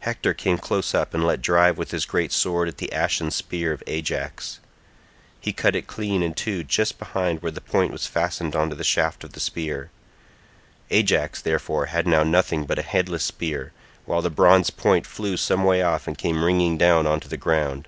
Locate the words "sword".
2.32-2.66